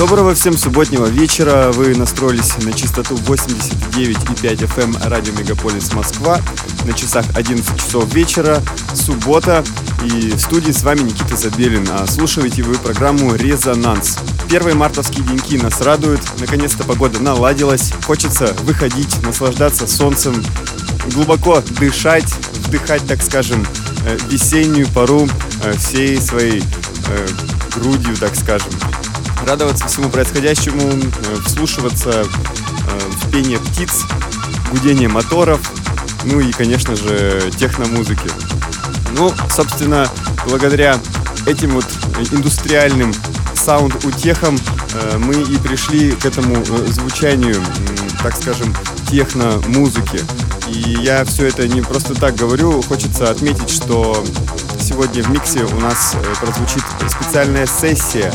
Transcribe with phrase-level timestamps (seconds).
[0.00, 1.72] Доброго всем субботнего вечера.
[1.72, 6.40] Вы настроились на частоту 89,5 FM эм радио Мегаполис Москва.
[6.86, 8.62] На часах 11 часов вечера,
[8.94, 9.62] суббота.
[10.02, 11.86] И в студии с вами Никита Забелин.
[11.90, 14.16] А слушаете вы программу «Резонанс».
[14.48, 16.22] Первые мартовские деньки нас радуют.
[16.38, 17.92] Наконец-то погода наладилась.
[18.06, 20.42] Хочется выходить, наслаждаться солнцем,
[21.12, 22.32] глубоко дышать,
[22.64, 23.66] вдыхать, так скажем,
[24.06, 25.28] э, весеннюю пару
[25.62, 26.62] э, всей своей
[27.06, 27.28] э,
[27.74, 28.72] грудью, так скажем
[29.46, 34.02] радоваться всему происходящему, э, вслушиваться э, в пение птиц,
[34.70, 35.60] гудение моторов,
[36.24, 38.30] ну и, конечно же, техномузыки.
[39.16, 40.08] Ну, собственно,
[40.46, 40.98] благодаря
[41.46, 41.86] этим вот
[42.30, 43.12] индустриальным
[43.54, 44.58] саунд-утехам
[44.94, 47.56] э, мы и пришли к этому звучанию,
[48.22, 48.74] так скажем,
[49.10, 50.20] техно-музыки.
[50.68, 54.24] И я все это не просто так говорю, хочется отметить, что
[54.90, 58.30] сегодня в миксе у нас прозвучит специальная сессия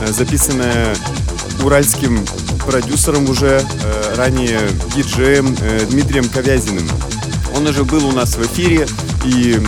[0.00, 0.94] Э, записанная
[1.62, 2.24] уральским
[2.64, 4.60] продюсером уже, э, ранее
[4.94, 6.88] диджеем э, Дмитрием Ковязиным.
[7.56, 8.86] Он уже был у нас в эфире,
[9.24, 9.60] и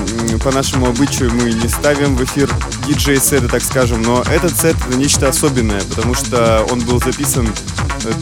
[0.44, 2.48] по нашему обычаю мы не ставим в эфир
[2.86, 7.48] диджей-сеты, так скажем, но этот сет это нечто особенное, потому что он был записан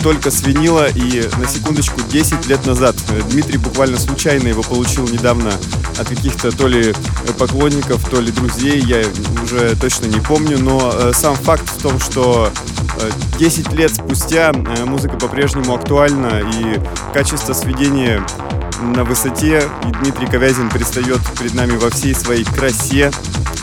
[0.03, 2.97] только с винила и на секундочку 10 лет назад.
[3.31, 5.53] Дмитрий буквально случайно его получил недавно
[5.99, 6.95] от каких-то то ли
[7.39, 9.03] поклонников, то ли друзей, я
[9.43, 12.51] уже точно не помню, но э, сам факт в том, что
[13.39, 16.81] 10 э, лет спустя э, музыка по-прежнему актуальна и
[17.13, 18.25] качество сведения
[18.81, 23.11] на высоте, и Дмитрий Ковязин предстает перед нами во всей своей красе.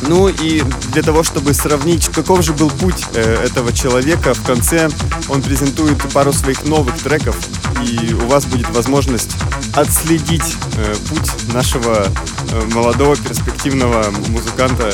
[0.02, 0.62] Ну и
[0.92, 4.90] для того, чтобы сравнить, каков же был путь э, этого человека, в конце
[5.30, 7.38] он презентует пару своих новых треков,
[7.82, 9.32] и у вас будет возможность
[9.76, 12.08] отследить э, путь нашего
[12.52, 14.94] э, молодого перспективного музыканта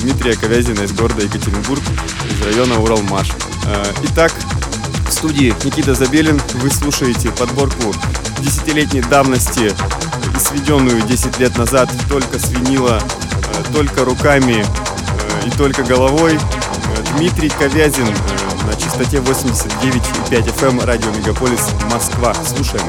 [0.00, 1.82] Дмитрия Ковязина из города Екатеринбург,
[2.30, 3.28] из района Уралмаш.
[4.04, 4.32] Итак,
[5.08, 6.40] в студии Никита Забелин.
[6.54, 7.94] Вы слушаете подборку
[8.40, 9.72] десятилетней давности
[10.34, 16.34] и сведенную 10 лет назад только с винила, э, только руками э, и только головой.
[16.36, 18.06] Э, Дмитрий Ковязин
[18.66, 22.34] на частоте 89,5 FM радио Мегаполис Москва.
[22.34, 22.84] Слушаем.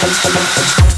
[0.00, 0.97] ハハハハ。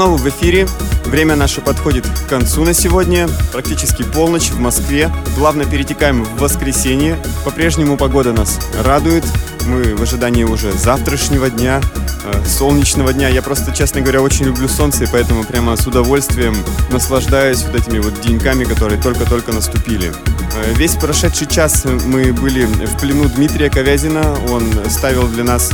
[0.00, 0.66] снова в эфире.
[1.04, 3.28] Время наше подходит к концу на сегодня.
[3.52, 5.10] Практически полночь в Москве.
[5.36, 7.18] Плавно перетекаем в воскресенье.
[7.44, 9.26] По-прежнему погода нас радует.
[9.66, 11.82] Мы в ожидании уже завтрашнего дня,
[12.24, 13.28] э, солнечного дня.
[13.28, 16.56] Я просто, честно говоря, очень люблю солнце, и поэтому прямо с удовольствием
[16.90, 20.10] наслаждаюсь вот этими вот деньками, которые только-только наступили.
[20.54, 24.34] Э, весь прошедший час мы были в плену Дмитрия Ковязина.
[24.48, 25.70] Он ставил для нас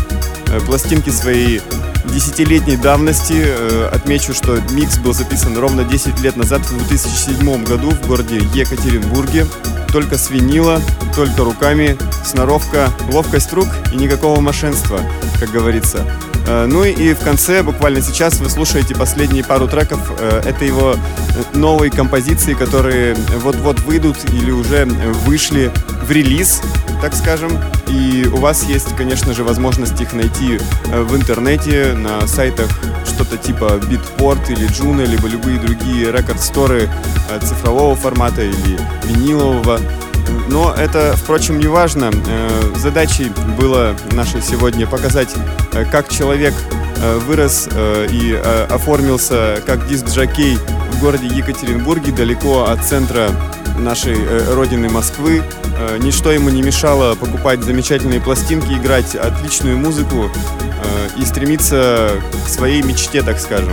[0.48, 1.62] э, пластинки своей
[2.12, 3.44] десятилетней давности.
[3.92, 9.46] Отмечу, что микс был записан ровно 10 лет назад, в 2007 году в городе Екатеринбурге
[9.92, 10.80] только свинила,
[11.14, 15.00] только руками, сноровка, ловкость рук и никакого мошенства,
[15.40, 16.04] как говорится.
[16.46, 20.12] Э, ну и в конце, буквально сейчас, вы слушаете последние пару треков.
[20.18, 20.96] Э, это его
[21.52, 24.84] новые композиции, которые вот-вот выйдут или уже
[25.26, 25.72] вышли
[26.02, 26.62] в релиз,
[27.02, 27.50] так скажем.
[27.88, 32.68] И у вас есть, конечно же, возможность их найти э, в интернете, на сайтах
[33.04, 36.88] что-то типа Beatport или Juno, либо любые другие рекорд-сторы
[37.42, 39.80] цифрового формата или винилового.
[40.48, 42.10] Но это, впрочем, не важно.
[42.26, 45.34] Э, задачей было нашей сегодня показать,
[45.72, 46.54] э, как человек
[46.96, 48.40] э, вырос и
[48.70, 50.56] оформился как диск-джокей
[50.92, 53.30] в городе Екатеринбурге, далеко от центра
[53.78, 54.16] нашей
[54.54, 55.42] родины Москвы.
[55.98, 60.30] Ничто ему не мешало покупать замечательные пластинки, играть отличную музыку
[61.16, 62.12] и стремиться
[62.44, 63.72] к своей мечте, так скажем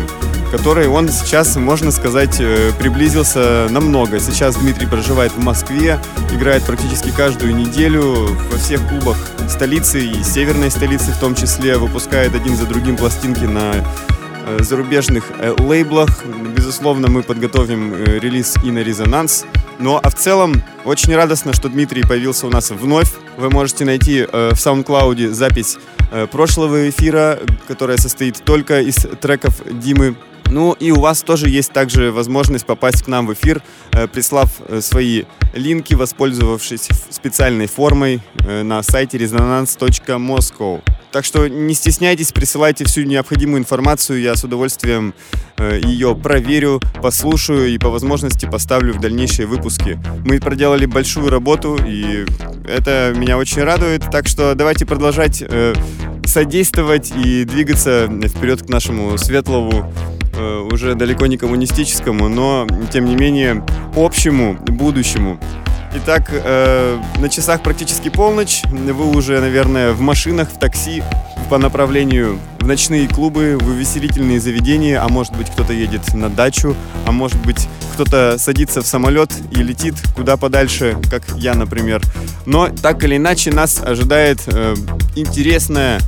[0.53, 4.19] которой он сейчас, можно сказать, э, приблизился намного.
[4.19, 5.99] Сейчас Дмитрий проживает в Москве,
[6.31, 9.17] играет практически каждую неделю во всех клубах
[9.49, 13.73] столицы и северной столицы в том числе, выпускает один за другим пластинки на
[14.45, 16.23] э, зарубежных э, лейблах.
[16.55, 19.47] Безусловно, мы подготовим релиз и на резонанс.
[19.79, 23.11] Ну а в целом очень радостно, что Дмитрий появился у нас вновь.
[23.37, 25.77] Вы можете найти в SoundCloud запись
[26.31, 30.15] прошлого эфира, которая состоит только из треков Димы
[30.49, 34.49] ну и у вас тоже есть также возможность попасть к нам в эфир, э, прислав
[34.67, 35.23] э, свои
[35.53, 40.81] линки, воспользовавшись специальной формой э, на сайте resonance.moscow.
[41.11, 45.13] Так что не стесняйтесь, присылайте всю необходимую информацию, я с удовольствием
[45.59, 49.99] ее проверю, послушаю и по возможности поставлю в дальнейшие выпуски.
[50.25, 52.25] Мы проделали большую работу, и
[52.67, 55.43] это меня очень радует, так что давайте продолжать
[56.25, 59.93] содействовать и двигаться вперед к нашему светлому
[60.71, 63.63] уже далеко не коммунистическому, но тем не менее
[63.95, 65.39] общему будущему.
[65.95, 68.63] Итак, э, на часах практически полночь.
[68.71, 71.03] Вы уже, наверное, в машинах, в такси
[71.49, 76.77] по направлению в ночные клубы, в увеселительные заведения, а может быть кто-то едет на дачу,
[77.05, 82.01] а может быть кто-то садится в самолет и летит куда подальше, как я, например.
[82.45, 84.75] Но так или иначе нас ожидает э,
[85.15, 85.99] интересная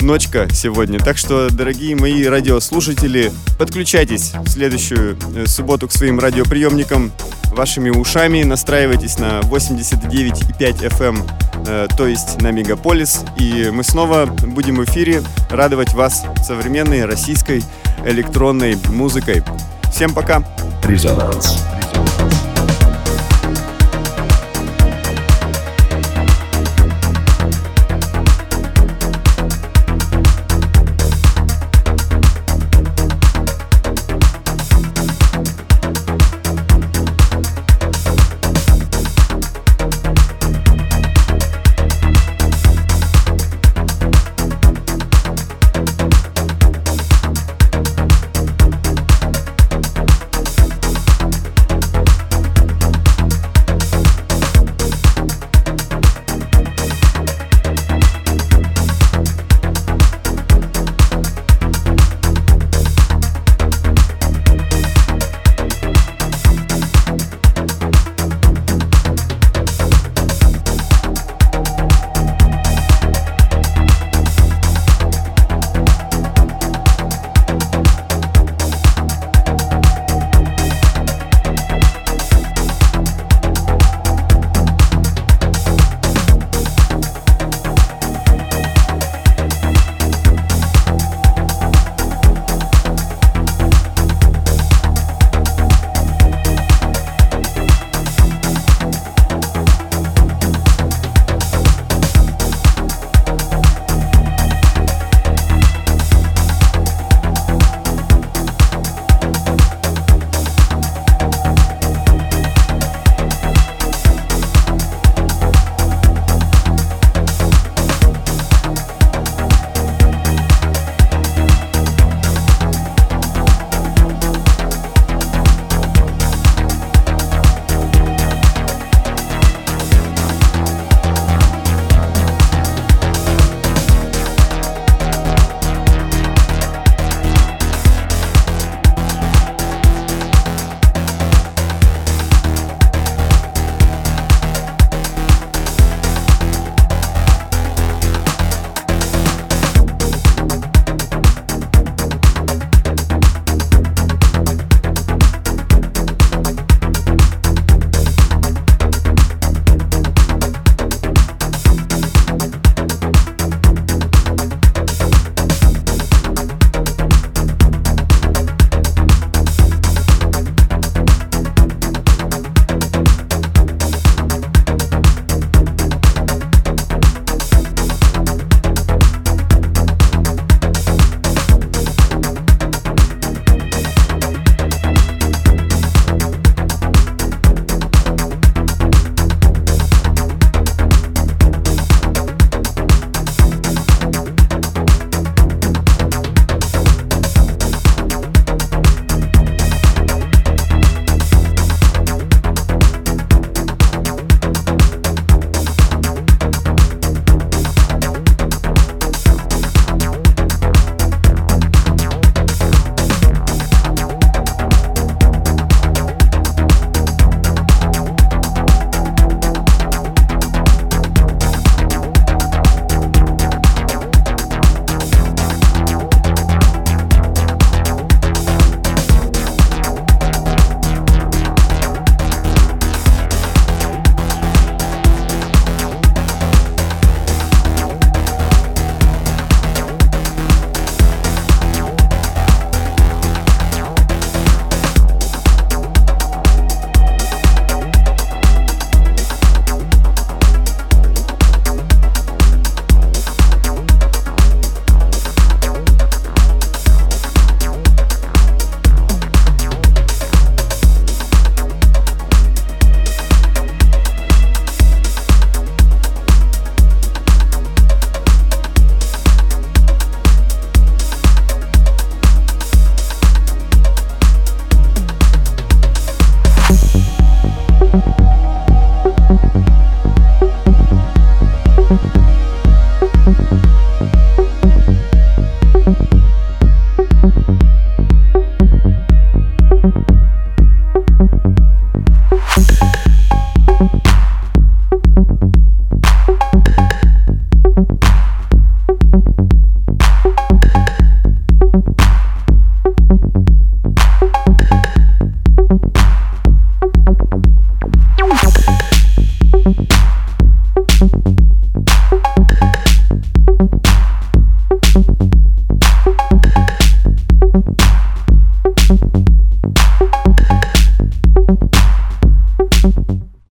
[0.00, 1.00] ночка сегодня.
[1.00, 7.10] Так что, дорогие мои радиослушатели, подключайтесь в следующую э, субботу к своим радиоприемникам
[7.54, 10.58] вашими ушами, настраивайтесь на 89,5
[10.90, 17.62] FM, то есть на Мегаполис, и мы снова будем в эфире радовать вас современной российской
[18.04, 19.42] электронной музыкой.
[19.90, 20.42] Всем пока!
[20.84, 21.64] Резонанс.